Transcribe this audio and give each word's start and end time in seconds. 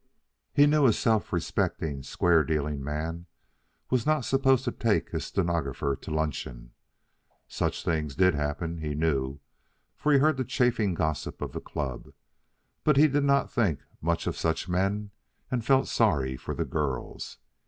He 0.51 0.65
knew 0.65 0.87
a 0.87 0.93
self 0.93 1.31
respecting, 1.31 2.01
square 2.01 2.43
dealing 2.43 2.83
man 2.83 3.27
was 3.91 4.03
not 4.03 4.25
supposed 4.25 4.63
to 4.65 4.71
take 4.71 5.11
his 5.11 5.25
stenographer 5.25 5.95
to 5.95 6.09
luncheon. 6.09 6.71
Such 7.47 7.83
things 7.83 8.15
did 8.15 8.33
happen, 8.33 8.79
he 8.79 8.95
knew, 8.95 9.41
for 9.95 10.11
he 10.11 10.17
heard 10.17 10.37
the 10.37 10.43
chaffing 10.43 10.95
gossip 10.95 11.39
of 11.39 11.51
the 11.51 11.61
club; 11.61 12.13
but 12.83 12.97
he 12.97 13.07
did 13.07 13.25
not 13.25 13.51
think 13.51 13.81
much 14.01 14.25
of 14.25 14.35
such 14.35 14.67
men 14.67 15.11
and 15.51 15.63
felt 15.63 15.87
sorry 15.87 16.35
for 16.35 16.55
the 16.55 16.65
girls. 16.65 17.37